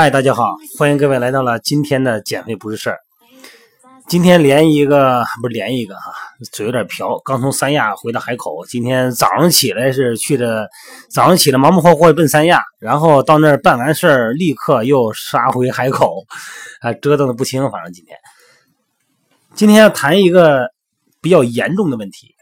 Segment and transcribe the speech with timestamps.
[0.00, 2.98] 嗨，大家好，欢迎各位来到了今天的减肥不是事儿。
[4.06, 6.12] 今天连一个不是连一个哈，
[6.52, 8.64] 嘴有点瓢，刚从三亚回到海口。
[8.64, 10.68] 今天早上起来是去的，
[11.10, 16.22] 早上起来忙忙活活奔三亚，然后到那儿办完事儿，立刻又杀回海口，
[16.80, 17.68] 啊，折腾的不轻。
[17.68, 18.16] 反正今天，
[19.56, 20.70] 今天要谈一个
[21.20, 22.36] 比较严重的问题，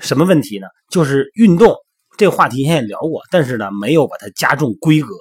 [0.00, 0.66] 什么问题呢？
[0.90, 1.76] 就是运动
[2.16, 5.14] 这个话题，以前也聊过，但是呢，没有把它加重规格。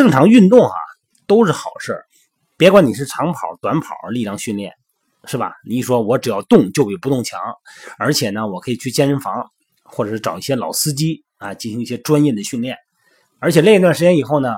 [0.00, 0.72] 正常运动啊，
[1.26, 2.06] 都是好事儿。
[2.56, 4.72] 别管你是长跑、短跑、力量训练，
[5.26, 5.56] 是吧？
[5.62, 7.38] 你一说我只要动就比不动强，
[7.98, 9.50] 而且呢，我可以去健身房，
[9.82, 12.78] 或者是找一些老司机啊，进行一些专业的训练，
[13.40, 14.54] 而且练一段时间以后呢，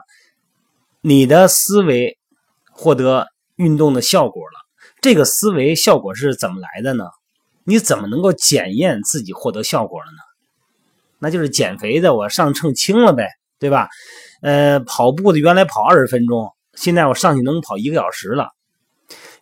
[1.00, 2.16] 你的思维
[2.70, 4.60] 获得运动的效果了。
[5.00, 7.06] 这个思维效果是怎么来的呢？
[7.64, 10.18] 你怎么能够检验自己获得效果了呢？
[11.18, 13.88] 那就是减肥的，我上秤轻了呗，对吧？
[14.42, 16.52] 呃，跑步的原来跑二十分钟。
[16.74, 18.50] 现在我上去能跑一个小时了。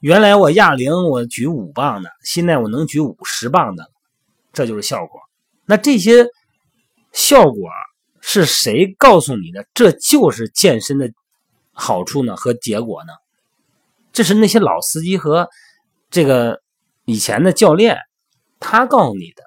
[0.00, 3.90] 原来我哑铃我举五磅的，现在我能举五十磅的，
[4.52, 5.20] 这就是效果。
[5.64, 6.26] 那这些
[7.12, 7.68] 效果
[8.20, 9.66] 是谁告诉你的？
[9.74, 11.10] 这就是健身的
[11.72, 13.12] 好处呢和结果呢？
[14.12, 15.48] 这是那些老司机和
[16.10, 16.60] 这个
[17.04, 17.96] 以前的教练
[18.58, 19.44] 他告诉你的，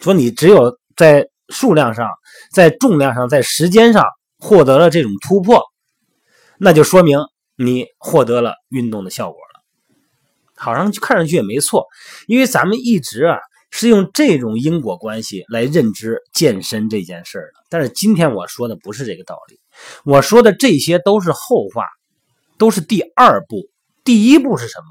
[0.00, 2.08] 说你只有在数量上、
[2.52, 4.04] 在重量上、在时间上
[4.38, 5.62] 获得了这种突破。
[6.58, 7.18] 那就说明
[7.56, 9.60] 你获得了运动的效果了，
[10.54, 11.86] 好像看上去也没错，
[12.26, 13.38] 因为咱们一直啊
[13.70, 17.60] 是用这种因果关系来认知健身这件事的。
[17.68, 19.60] 但是今天我说的不是这个道理，
[20.04, 21.84] 我说的这些都是后话，
[22.58, 23.68] 都是第二步。
[24.04, 24.86] 第一步是什么？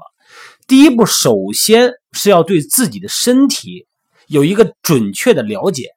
[0.68, 3.86] 第一步首先是要对自己的身体
[4.26, 5.90] 有一个准确的了解，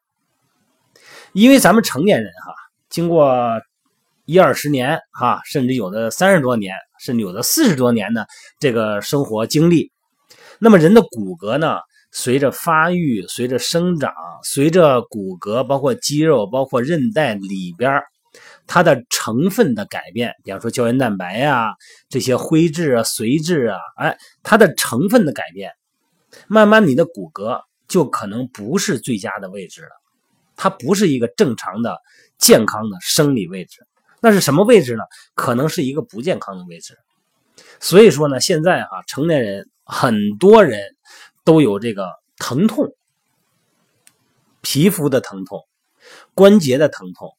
[1.32, 2.54] 因为咱们成年人哈，
[2.90, 3.58] 经过。
[4.26, 8.24] 一二十年哈，甚至有的三十多年，甚至有的四十多年的
[8.60, 9.90] 这个生活经历。
[10.60, 11.78] 那么人的骨骼呢，
[12.12, 14.12] 随着发育、随着生长、
[14.44, 18.00] 随着骨骼包括肌肉、包括韧带里边
[18.68, 21.72] 它的成分的改变，比方说胶原蛋白呀、
[22.08, 25.72] 这些灰质啊、髓质啊，哎，它的成分的改变，
[26.46, 29.99] 慢慢你的骨骼就可能不是最佳的位置了，
[30.62, 31.98] 它不是一个正常的、
[32.36, 33.86] 健康的生理位置。
[34.20, 35.02] 那是什么位置呢？
[35.34, 36.98] 可能是一个不健康的位置。
[37.80, 40.78] 所以说呢，现在哈，成年人很多人
[41.44, 42.94] 都有这个疼痛，
[44.60, 45.64] 皮肤的疼痛、
[46.34, 47.34] 关节的疼痛、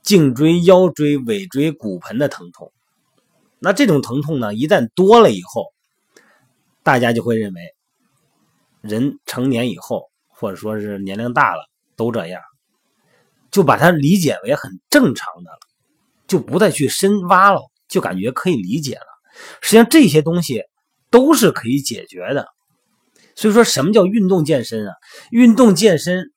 [0.00, 2.72] 颈椎、腰椎、尾椎、骨盆的疼痛。
[3.58, 5.74] 那这种疼痛呢，一旦多了以后，
[6.82, 7.74] 大家就会认为，
[8.80, 12.40] 人成年以后，或者说是年龄大了，都这样，
[13.54, 15.58] 就把它理解为很正常的了。
[16.26, 19.06] 就不再去深挖了，就感觉可以理解了。
[19.60, 20.64] 实际上这些东西
[21.08, 22.48] 都是可以解决的。
[23.36, 24.94] 所以说什么叫运动健身啊？
[25.30, 26.32] 运动健身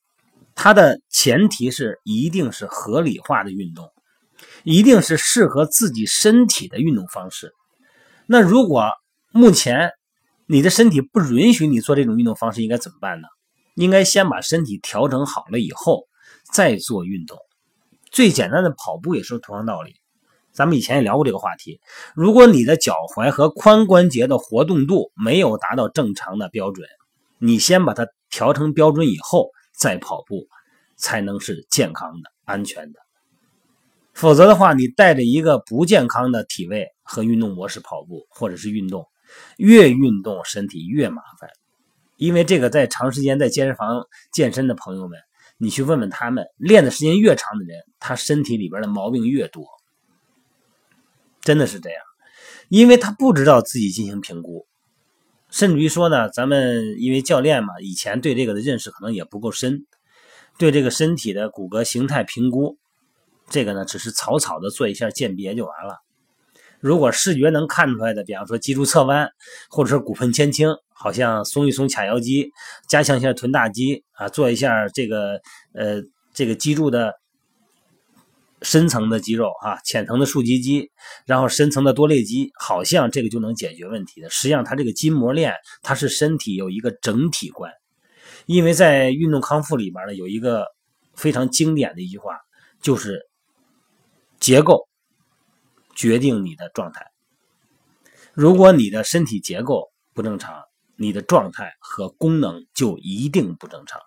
[0.54, 3.92] 它的前提是一定是合理化的运动，
[4.64, 7.52] 一定是适合自己身体的运动方式。
[8.28, 8.92] 那如果
[9.32, 9.92] 目前
[10.46, 13.28] 你的身体不允许你做这种运动方式，应该怎么办呢？
[13.74, 16.04] 应该先把身体调整好了以后
[16.52, 17.38] 再做运动。
[18.10, 19.96] 最简单的跑步也是同样道理，
[20.52, 21.80] 咱们以前也聊过这个话题。
[22.16, 26.88] 如果你的脚踝和髋关节的活动度没有达到正常的标准，
[27.38, 30.48] 你先把它调成标准以后再跑步，
[30.96, 33.00] 才能是健康的、安全的。
[34.14, 39.06] 否则的话，你带着一个不健康的体位和运动模式跑步或者是运动，
[39.58, 41.50] 越运动身体越麻烦，
[42.16, 45.20] 因为这个在长时间在健身房健身的朋友们。
[45.58, 49.66] 你去问问他们，练的时间越长的人，他身体里边的毛病越多，
[51.42, 52.00] 真的是这样，
[52.70, 54.68] 因为他不知道自己进行评估，
[55.50, 59.86] 甚至于说呢，咱们因为教练嘛，以前对这个的认识可能也不够深，
[60.60, 62.78] 对这个身体的骨骼形态评估，
[63.50, 65.98] 这个呢只是草草的做一下鉴别就完了。
[66.80, 69.32] 如果视觉能看出来的，比方说脊柱侧弯，
[69.70, 70.70] 或者是骨盆前倾。
[71.00, 72.52] 好像松一松髂腰肌，
[72.90, 75.40] 加强一下臀大肌啊，做一下这个
[75.74, 76.02] 呃
[76.34, 77.14] 这个脊柱的
[78.64, 80.90] 深层的肌肉啊，浅层的竖脊肌，
[81.26, 84.30] 然后深层的多裂肌，好像这个就能解决问题的。
[84.32, 85.54] 实际上，它这个筋膜链
[85.84, 87.72] 它是身体有一个整体观，
[88.48, 90.66] 因为在运动康复里边呢，有一个
[91.14, 92.36] 非常经典的一句话，
[92.82, 93.22] 就是
[94.40, 94.88] 结构
[95.96, 97.06] 决定你的状态。
[98.34, 100.64] 如果你的身体结构不正常，
[100.98, 104.02] 你的状态和功能就一定不正常。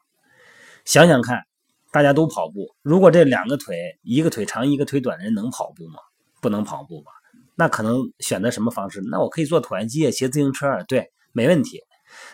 [0.85, 1.45] 想想看，
[1.93, 5.99] 大家都跑步，如果这两个腿一个腿长一个腿短的人能跑步吗？
[6.41, 7.13] 不能跑步吧？
[7.55, 9.03] 那可能选择什么方式？
[9.11, 11.81] 那我可以做椭圆机啊，骑自行车啊，对，没问题。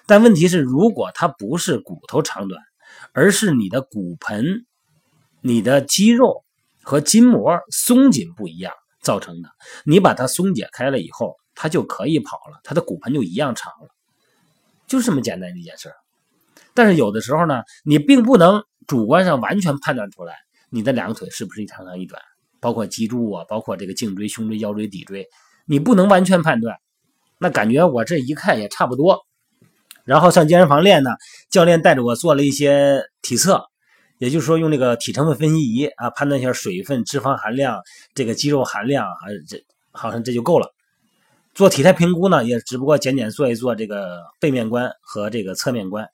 [0.07, 2.63] 但问题是，如果它不是骨头长短，
[3.13, 4.65] 而是你的骨盆、
[5.41, 6.45] 你的肌肉
[6.83, 9.51] 和筋膜松紧不一样造成的，
[9.85, 13.89] 你把它松解开了以后，它就可以跑了，它的骨盆就一样长了，
[14.87, 15.93] 就这么简单的一件事。
[16.75, 20.35] 但是有的时候呢，你并不能主观上完全判断出来
[20.71, 22.21] 你的两个腿是不是一长一短。
[22.59, 25.29] 包括脊柱啊，包括这个颈椎、胸椎、腰椎、骶椎，
[25.67, 26.75] 你不能完全判断。
[27.39, 29.21] 那感觉我这一看也差不多。
[30.05, 31.11] 然后上健身房练呢，
[31.51, 33.63] 教练带着我做了一些体测，
[34.19, 37.79] 也就是说用那个体成分分析仪啊，判断一下水分、脂肪含量、
[38.15, 39.63] 这个肌肉含量啊，这
[39.93, 40.73] 好像这就够了。
[41.57, 46.07] 做体态评估呢，也只不过简简做一做这个背面观和这个侧面观，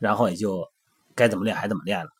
[0.00, 0.66] 然后也就
[1.14, 2.10] 该怎么练还怎么练了。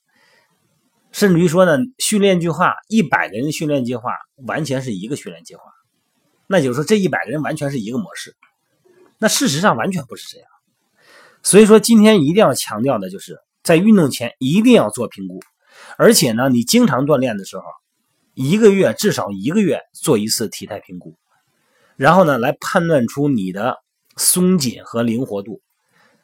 [1.10, 4.12] 甚至于说呢，训练计划一百个人的训练计划
[4.46, 5.62] 完全是一个训练计划，
[6.46, 8.36] 那就是说这一百个人完全是一个模式。
[9.18, 10.48] 那事实上完全不是这样。
[11.42, 15.40] 所以说今天一定要强调的就是在运动前一定要做评估，
[15.96, 17.64] 而且呢，你经常锻炼的时候，
[18.34, 21.16] 一个月至少一个月做一次体态评估，
[21.98, 23.76] 然后呢来判断出你的
[24.16, 25.60] 松紧和灵活度，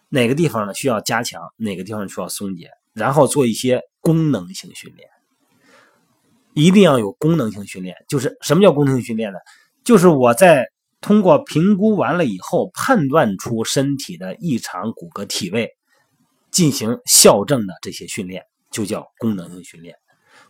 [0.09, 3.83] 哪个地方呢需要加强，哪个地方需要松解，然后做一些。
[4.05, 5.09] 功能性训练
[6.53, 9.39] 一定要有功能性训练，就是什么叫功能性训练呢？
[9.83, 10.69] 就是我在
[11.01, 15.71] 通过评估完了以后，判断出身体的异常骨骼体位，
[16.51, 19.97] 进行校正的这些训练，就叫功能性训练。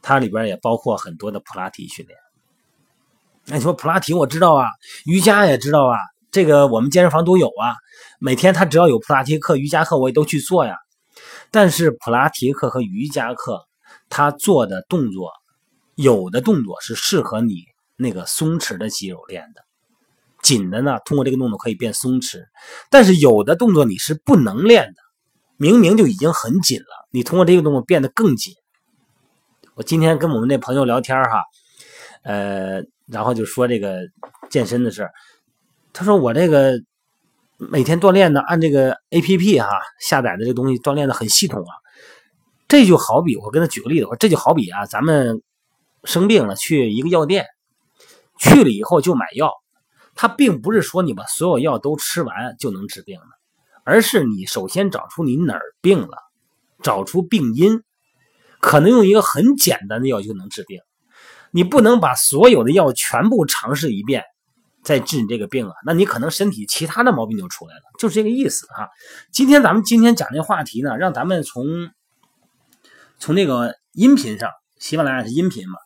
[0.03, 2.19] 它里边也包括很多的普拉提训练。
[3.47, 4.67] 那你说普拉提我知道啊，
[5.05, 5.99] 瑜伽也知道啊，
[6.31, 7.75] 这个我们健身房都有啊。
[8.19, 10.77] 每天他只要有普拉提课、瑜伽课，我也都去做呀。
[11.51, 13.61] 但是普拉提课和瑜伽课，
[14.09, 15.31] 他做的动作，
[15.95, 17.65] 有的动作是适合你
[17.97, 19.63] 那个松弛的肌肉练的，
[20.43, 22.43] 紧的呢，通过这个动作可以变松弛。
[22.91, 24.95] 但是有的动作你是不能练的，
[25.59, 28.55] 明明就已经很紧了，你通过这个动作变得更紧。
[29.75, 31.43] 我今天跟我们那朋友聊天哈，
[32.25, 34.01] 呃，然后就说这个
[34.51, 35.09] 健身的事
[35.93, 36.81] 他说我这个。
[37.57, 39.69] 每天锻炼呢，按这个 A P P 哈
[40.01, 41.73] 下载的这东西锻炼的很系统啊。
[42.67, 45.41] 这就好比我跟他举个例子，我这就好比啊，咱们
[46.03, 47.47] 生病了去一个药店，
[48.41, 49.53] 去了以后就买药，
[50.17, 53.27] 他并不是说你把所有药都吃完就能治病的，
[53.85, 56.19] 而是你首先找出你哪儿病了，
[56.83, 57.83] 找出病因，
[58.61, 60.81] 可能用一个很简单的药就能治病，
[61.55, 64.25] 你不能把所有的药全部尝试一遍。
[64.83, 68.91] 再治你这个病啊，那你可能身体其他的毛病就出来了，就是这个意思哈。
[69.33, 71.65] 今天咱们今天讲这话题呢，让咱们从
[73.19, 75.79] 从那个音频上，喜马拉雅是音频嘛，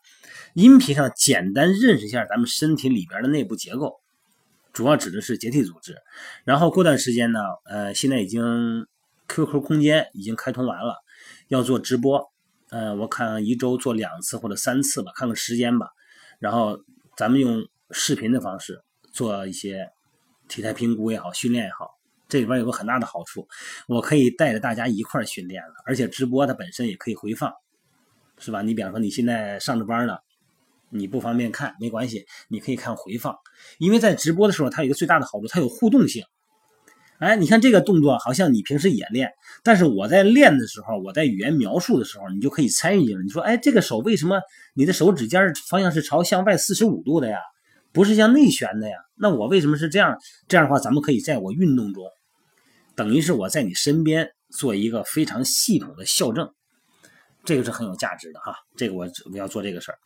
[0.55, 4.01] 音频上简单认识一下咱们身体里边的内部结构，
[4.73, 5.95] 主要指的是结缔组织。
[6.43, 7.39] 然后过段时间呢，
[7.71, 8.85] 呃，现在已经
[9.29, 10.97] QQ 空间已经开通完了，
[11.47, 12.33] 要做直播，
[12.71, 15.89] 呃，我看一周做两次或者三次吧，看看时间吧。
[16.39, 16.79] 然后
[17.17, 18.83] 咱们用视频的方式。
[19.11, 19.91] 做一些
[20.49, 21.91] 体态评估也好，训练也好，
[22.29, 23.49] 这里边有个很大的好处，
[23.89, 27.53] 我可以带着大家一块训练了，而且直播它本身也可以回放，
[28.39, 28.63] 是吧？
[28.63, 30.19] 你比方说你现在上着班呢，
[30.91, 33.35] 你不方便看没关系，你可以看回放，
[33.79, 36.23] 因为在直播的时候它有一个最大的好处，它有互动性。
[37.19, 39.33] 哎，你看这个动作好像你平时也练，
[39.65, 43.23] 但是我在练的时候，我在语言描述的时候，你就可以参与进来。
[43.25, 44.41] 你说，哎，这个手为什么
[44.75, 47.39] 你的手指尖方向是朝向外四十五度的呀？
[47.91, 48.97] 不是向内旋的呀？
[49.17, 50.17] 那我为什么是这样？
[50.47, 52.05] 这样的话，咱们可以在我运动中，
[52.95, 56.49] 等于是我在你身边做一个非常系统的校正，
[57.45, 58.55] 这个是很有价值的哈。
[58.77, 59.99] 这个我我要做这个事儿。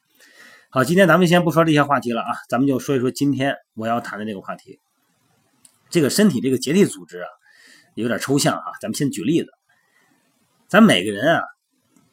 [0.71, 4.79] 好，今天咱们先不说这些话题了啊，咱们就说一说今天我要谈的这个话题。
[5.93, 7.29] 这个身体这个结缔组织啊，
[7.95, 8.65] 有点抽象啊。
[8.81, 9.51] 咱们先举例子，
[10.67, 11.43] 咱每个人啊，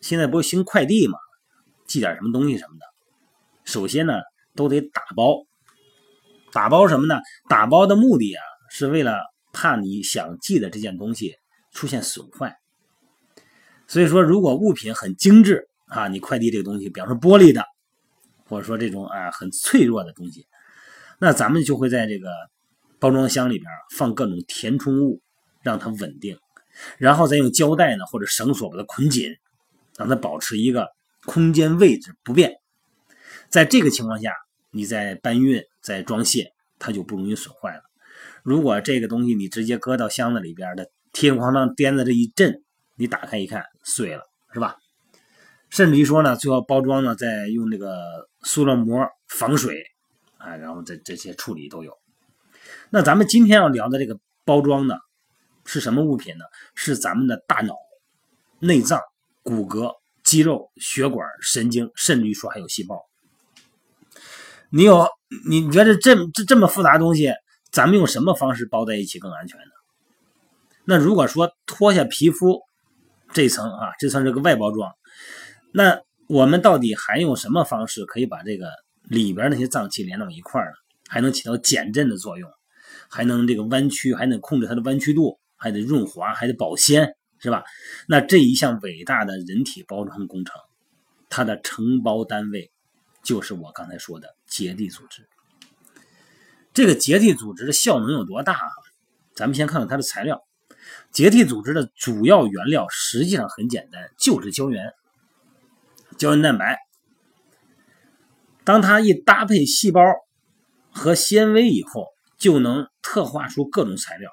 [0.02, 1.18] 现在不是兴快递嘛，
[1.88, 2.86] 寄点什么东西什么的，
[3.64, 4.20] 首先呢
[4.54, 5.46] 都得打包。
[6.52, 7.22] 打包什么呢？
[7.48, 9.22] 打包的目的啊，是为了
[9.54, 11.36] 怕你想寄的这件东西
[11.72, 12.58] 出现损坏。
[13.88, 17.64] 所以说，如果物品很精致啊，你快递这个东西，比方说玻璃的，
[18.46, 20.48] 或者说这种啊很脆弱的东西，
[21.20, 22.30] 那咱们就会在这个
[23.00, 25.22] 包装箱里边放各种填充物，
[25.62, 26.38] 让它稳定，
[26.98, 29.30] 然后再用胶带呢或者绳索把它捆紧，
[29.98, 30.88] 让它保持一个
[31.26, 32.60] 空间位置不变。
[33.50, 34.34] 在这个情况下。
[34.72, 37.82] 你在搬运、在装卸，它就不容易损坏了。
[38.44, 42.62] 如果这个东西你直接搁到箱子里边的，铁哐当颠的这一震，
[42.96, 44.22] 你打开一看碎了，
[44.54, 44.76] 是吧？
[45.72, 49.84] 甚至于说呢，最后包装呢，再用那个塑料膜防水，
[50.38, 51.92] 啊，然后这这些处理都有。
[52.92, 54.96] 那咱们今天要聊的这个包装呢，
[55.66, 56.46] 是什么物品呢？
[56.74, 57.76] 是咱们的大脑、
[58.60, 59.00] 内脏、
[59.44, 59.94] 骨骼、
[60.24, 63.06] 肌肉、血管、神经，甚至于说还有细胞。
[64.72, 65.08] 你有
[65.48, 67.32] 你觉得这这这么复杂的东西，
[67.72, 69.72] 咱们用什么方式包在一起更安全呢？
[70.86, 72.62] 那如果说脱下皮肤
[73.34, 74.92] 这层啊，这算是个外包装。
[75.72, 78.72] 那我们到底还用什么方式可以把这个
[79.04, 80.76] 里边那些脏器连到一块儿呢？
[81.08, 82.52] 还能起到减震的作用，
[83.10, 87.64] 还能这个弯曲，还能控制它的弯曲度，还得润滑，还得保鲜，是吧？
[88.08, 90.56] 那这一项伟大的人体包装工程，
[91.30, 92.72] 它的承包单位
[93.24, 95.28] 就是我刚才说的结缔组织。
[96.74, 98.58] 这个结缔组织的效能有多大？
[99.34, 100.46] 咱们先看看它的材料。
[101.12, 104.94] 结缔组织的主要原料实际上很简单，就是胶原。
[106.18, 106.78] 胶原蛋白，
[108.64, 110.02] 当它一搭配细胞
[110.92, 112.08] 和纤维以后，
[112.40, 114.32] 就能特化出各种材料。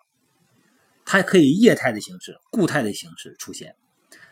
[1.05, 3.77] 它可以液态的形式、固态的形式出现，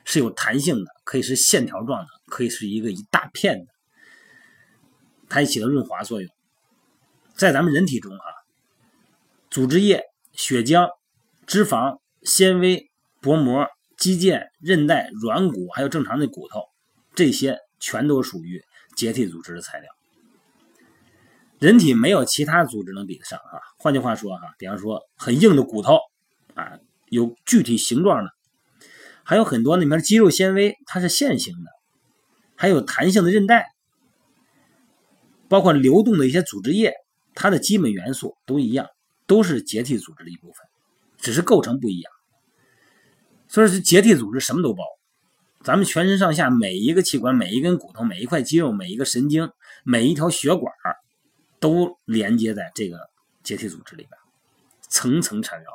[0.04, 3.66] 是有弹性的，可以是线条状的，可以是一个一大片的。
[5.28, 6.30] 它也起到润滑作用。
[7.34, 8.24] 在咱们人体中，哈，
[9.50, 10.02] 组织液、
[10.32, 10.88] 血浆、
[11.46, 12.90] 脂肪、纤维、
[13.20, 13.66] 薄膜、
[13.96, 16.60] 肌腱、韧带、软骨，还有正常的骨头。
[17.14, 18.62] 这些全都属于
[18.96, 19.92] 结缔组织的材料，
[21.64, 23.56] 人体没有其他组织能比得上啊。
[23.78, 25.96] 换句话说哈，比方说很硬的骨头
[26.52, 26.78] 啊，
[27.08, 28.30] 有具体形状的，
[29.22, 31.70] 还有很多里面肌肉纤维它是线形的，
[32.54, 33.64] 还有弹性的韧带，
[35.48, 36.92] 包括流动的一些组织液，
[37.32, 38.86] 它的基本元素都一样，
[39.26, 40.56] 都是结缔组织的一部分，
[41.16, 42.12] 只是构成不一样。
[43.48, 44.84] 所以说结缔组织什么都包。
[45.62, 49.50] 咱们全身上下每一个器官、每一根骨头、每一块肌肉、每一个神经、
[49.82, 50.70] 每一条血管
[51.64, 53.08] 都连接在这个
[53.42, 54.10] 结缔组织里边，
[54.90, 55.70] 层层缠绕。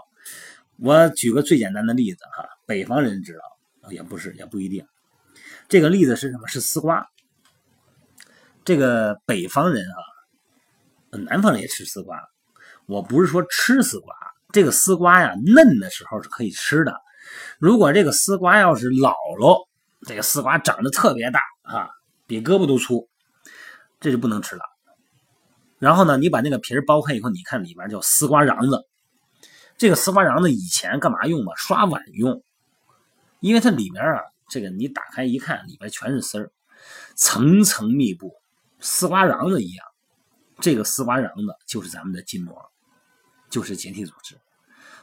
[0.78, 4.86] 我举个最简单的例子哈，北方人知道，也不是，也不一定。
[5.68, 6.48] 这个例子是什么？
[6.48, 7.10] 是丝瓜。
[8.64, 12.22] 这个北方人啊，南方人也吃丝瓜。
[12.86, 14.16] 我不是说吃丝瓜，
[14.54, 16.94] 这个丝瓜呀，嫩的时候是可以吃的。
[17.58, 19.68] 如果这个丝瓜要是老了，
[20.06, 21.90] 这个丝瓜长得特别大啊，
[22.28, 23.10] 比胳膊都粗，
[24.00, 24.62] 这就不能吃了。
[25.80, 28.86] 然后呢，你把那个皮儿剥开以后，你看里边叫丝瓜瓤子。
[29.78, 31.54] 这个丝瓜瓤子以前干嘛用吧？
[31.56, 32.44] 刷碗用，
[33.40, 36.52] 因为它里面啊，这个你打开一看，里边全是丝儿，
[37.16, 38.34] 层层密布，
[38.80, 39.86] 丝瓜瓤子一样。
[40.60, 42.56] 这个丝瓜瓤子就是咱们的筋膜，
[43.50, 44.38] 就是结缔组织，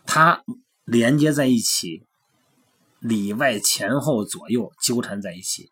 [0.05, 0.45] 它
[0.85, 2.07] 连接在一起。
[2.99, 5.71] 里外前后左右纠缠在一起，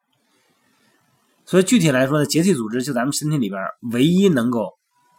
[1.46, 4.74] 所以具体来说呢，结缔组织就咱们身体里边唯一能够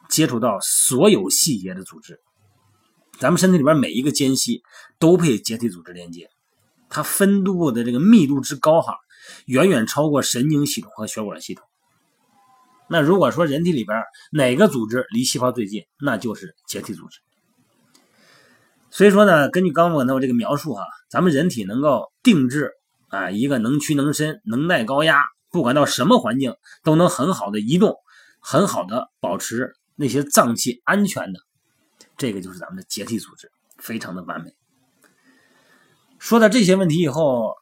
[0.10, 2.20] 接触到所有细节的组织。
[3.20, 4.62] 咱们身体里边每一个间隙
[5.00, 6.30] 都被结缔组织连接，
[6.90, 8.98] 它分布的这个密度之高哈，
[9.46, 11.66] 远远超过神经系统和血管系统。
[12.88, 17.20] 那如果说人体里边哪个组织离细胞最近，那就是结缔组织。
[18.92, 22.72] 所以说呢，根据刚刚的这个描述哈，咱们人体能够定制
[23.08, 27.96] 啊一个能屈能伸、能耐高压，不管到什么环境都能很好的移动，
[28.40, 31.40] 很好的保持那些脏器安全的，
[32.18, 34.54] 这个就是咱们的结缔组织，非常的完美。
[36.20, 37.54] 说到这些问题以后。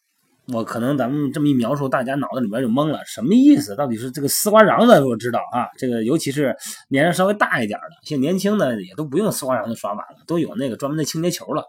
[0.48, 3.78] 我可能咱们这么一描述，大家脑子里边就懵了，什么意思？
[3.78, 5.02] 到底是这个丝瓜瓤子？
[5.06, 6.54] 我知道啊，这个尤其是
[6.90, 11.64] 年龄稍微大一点的，像年轻的也都不用丝瓜瓤子刷碗了，都有那个专门的清洁球了。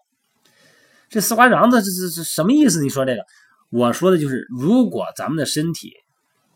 [1.09, 2.83] 这丝瓜瓤子这这这什么意思？
[2.83, 3.25] 你说这个，
[3.71, 5.93] 我说的就是，如果咱们的身体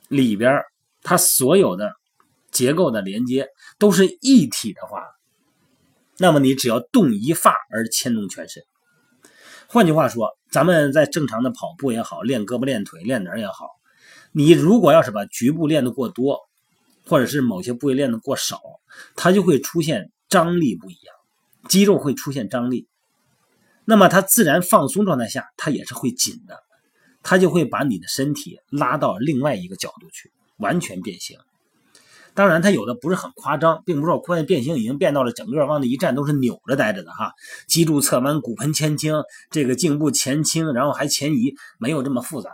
[0.09, 0.61] 里边
[1.05, 1.93] 它所有的
[2.50, 5.02] 结构的连接都是一体的话，
[6.17, 8.62] 那么你只要动一发而牵动全身。
[9.67, 13.69] 换句话说，咱们在正常的跑步也好，练胳膊练腿练哪儿也好，
[14.33, 16.40] 你如果要是把局部练得过多，
[17.07, 18.61] 或者是某些部位练得过少，
[19.14, 21.14] 它就会出现张力不一样，
[21.69, 22.88] 肌肉会出现张力，
[23.85, 26.62] 那么它自然放松状态下，它也是会紧的，
[27.23, 31.38] 它就会把你的身体拉到另外一个角度去，完全变形。
[32.38, 37.33] 当然，它有的不是很夸张，并不是说关键变形已经变到了整个往那一站都是扭着待着的哈。
[37.66, 42.52] 脊柱侧弯，骨盆前倾，这个颈部前倾，然后还前移，没有这么复杂。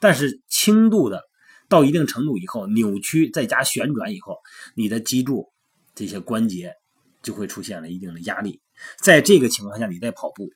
[0.00, 1.20] 但是轻度的
[1.68, 4.38] 到一定程度以后，扭曲再加旋转以后，
[4.74, 5.52] 你的脊柱
[5.94, 6.72] 这些关节
[7.20, 8.62] 就会出现了一定的压力。
[8.96, 10.48] 在这个情况下，你再跑步，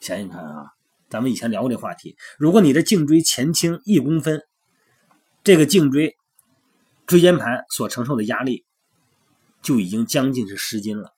[0.00, 0.66] 想想看啊，
[1.08, 2.16] 咱们以前聊过这话题。
[2.36, 4.42] 如果你的颈椎前倾一公分，
[5.42, 6.14] 这个颈椎
[7.06, 8.64] 椎间盘所承受的压力
[9.62, 11.12] 就已经将近是十斤了。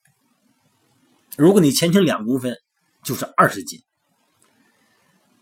[1.36, 2.56] 如果你前倾两公分，
[3.02, 3.80] 就是二十斤。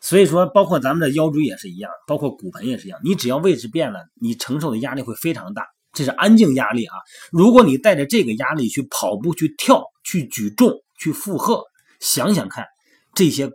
[0.00, 3.00] 所以说，包括咱们的腰椎也是一样，包括骨盆也是一样。
[3.02, 5.66] 你只要位置变了，你承受的压力会非常大。
[5.94, 6.96] 这是安静压力啊！
[7.30, 11.62] 如果你带着这个压力去跑步、去跳、去举重、去负荷，
[12.00, 12.66] 想想看，
[13.14, 13.50] 这些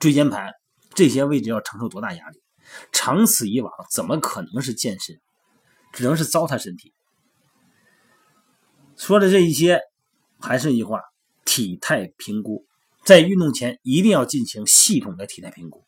[0.00, 0.52] 椎间盘
[0.94, 2.42] 这些位置要承受多大压力？
[2.92, 5.18] 长此以往，怎么可能是健身？
[5.96, 6.92] 只能是糟蹋身体。
[8.96, 9.80] 说的这一些，
[10.38, 11.00] 还是一句话：
[11.46, 12.66] 体态评估，
[13.02, 15.82] 在运动前一定要进行系统的体态评估。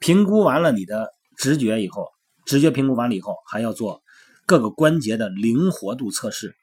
[0.00, 2.08] 评估完了你的直觉以后，
[2.44, 4.02] 直觉评估完了以后，还要做
[4.46, 6.56] 各个关节的灵活度测试，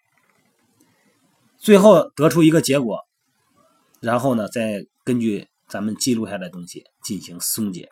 [1.58, 3.00] 最后得出一个结果，
[4.02, 7.90] 然后呢，再根据咱们记录下来的东西进行松解。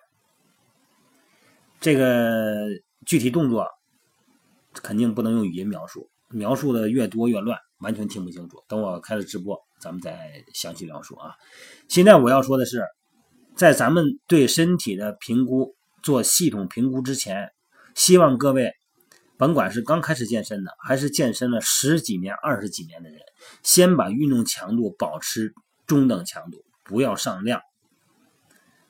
[1.79, 2.67] 这个
[3.05, 3.67] 具体动作
[4.81, 8.63] 肯定不能用语音描述，描述的越多越乱，完全听不清楚。
[8.67, 11.31] 等我开了直播，咱们再详细描述啊。
[11.87, 12.83] 现在我要说的是。
[13.57, 17.53] 在咱们对身体的评估做系统评估之前，
[17.93, 18.73] 希望各位，
[19.37, 23.17] 甭管是刚开始健身的，还是健身了十几年、二十几年的人，
[23.63, 25.53] 先把运动强度保持
[25.87, 27.61] 中等强度，不要上量。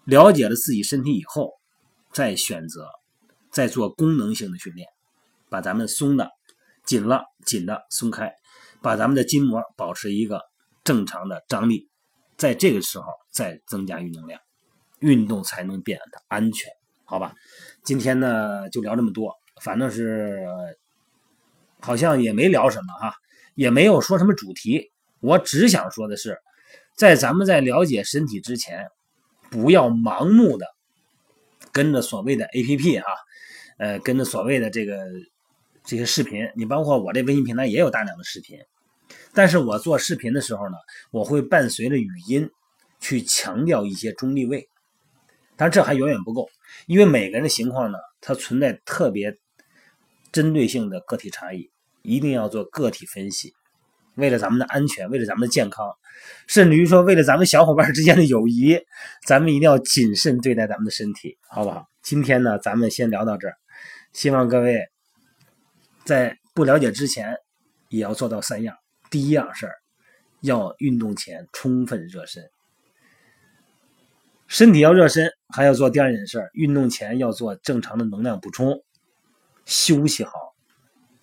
[0.03, 1.51] 了解了自己身体以后，
[2.11, 2.87] 再选择，
[3.51, 4.87] 再做功能性的训练，
[5.55, 6.29] 把咱们松的、
[6.83, 8.33] 紧了、紧的松开，
[8.81, 10.41] 把咱们的筋膜保持一个
[10.83, 11.89] 正常的张力，
[12.35, 14.37] 在这个时候再增加运动量。
[14.99, 16.69] 运动才能变得安全，
[17.05, 17.33] 好吧？
[17.85, 20.45] 今天呢就聊这么多，反正是
[21.79, 23.15] 好像也没聊什么哈，
[23.53, 24.91] 也没有说什么主题。
[25.21, 26.37] 我只想说的是，
[26.97, 28.89] 在咱们在了解身体之前，
[29.49, 30.65] 不要盲目的
[31.71, 33.07] 跟着所谓的 APP 哈，
[33.77, 35.05] 呃，跟着所谓的这个
[35.85, 36.49] 这些视频。
[36.55, 38.59] 你包括我这微信平台也有大量的视频，
[39.33, 40.75] 但是我做视频的时候呢，
[41.11, 42.49] 我会伴随着语音
[42.99, 44.67] 去强调一些中立位。
[45.57, 46.49] 但这还远远不够，
[46.85, 49.37] 因为每个人的情况呢，它存在特别
[50.31, 51.71] 针对性的个体差异，
[52.01, 53.53] 一定要做个体分析。
[54.15, 55.85] 为了咱们的安全，为了咱们的健康，
[56.47, 58.77] 甚至于说为了咱们小伙伴之间的友谊，
[59.25, 61.85] 咱们一定要谨慎对待咱们的身体，好不好？
[62.01, 63.55] 今天呢，咱们先聊到这儿，
[64.11, 64.87] 希望各位
[66.05, 67.35] 在不了解之前，
[67.89, 68.77] 也要做到三样。
[69.09, 69.73] 第一样事儿，
[70.41, 72.47] 要运动前充分热身。
[74.47, 78.83] 身体要热身，还要做第二件事儿运动前要做正常的能量补充，
[79.65, 80.31] 休息好，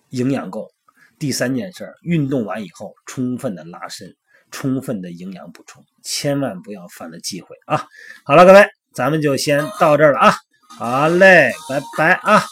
[0.09, 0.69] 营养够。
[1.17, 4.13] 第三件事儿运动完以后充分的拉伸，
[4.51, 7.87] 充分的营养补充，千万不要犯了忌讳啊！
[8.25, 10.33] 好了，各位，咱们就先到这儿了啊！
[10.77, 12.43] 好嘞，拜拜啊！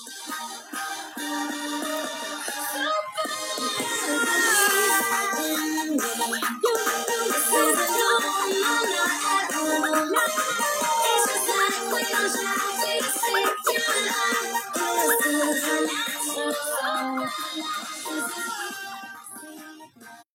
[17.40, 17.91] Yeah.